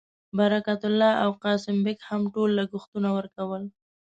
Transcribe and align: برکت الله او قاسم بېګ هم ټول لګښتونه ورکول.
برکت 0.37 0.81
الله 0.89 1.11
او 1.23 1.29
قاسم 1.43 1.77
بېګ 1.85 1.99
هم 2.09 2.21
ټول 2.33 2.49
لګښتونه 2.59 3.09
ورکول. 3.17 3.63